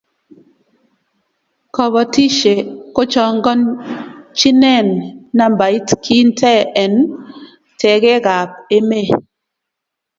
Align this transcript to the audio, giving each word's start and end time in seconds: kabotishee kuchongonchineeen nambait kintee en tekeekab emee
kabotishee 1.75 2.59
kuchongonchineeen 2.95 4.89
nambait 5.37 5.87
kintee 6.05 6.59
en 6.83 6.93
tekeekab 7.79 8.49
emee 8.77 9.09